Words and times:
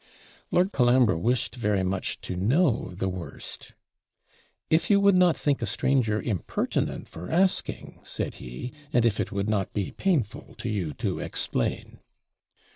Lord 0.49 0.71
Colambre 0.71 1.15
wished 1.15 1.53
very 1.55 1.83
much 1.83 2.19
to 2.21 2.35
know 2.35 2.89
the 2.95 3.07
worst. 3.07 3.75
'If 4.67 4.89
you 4.89 4.99
would 4.99 5.13
not 5.13 5.37
think 5.37 5.61
a 5.61 5.67
stranger 5.67 6.19
impertinent 6.19 7.07
for 7.07 7.29
asking,' 7.29 7.99
said 8.01 8.33
he, 8.41 8.73
'and 8.91 9.05
if 9.05 9.19
it 9.19 9.31
would 9.31 9.47
not 9.47 9.73
be 9.73 9.91
painful 9.91 10.55
to 10.57 10.69
you 10.69 10.95
to 10.95 11.19
explain.' 11.19 11.99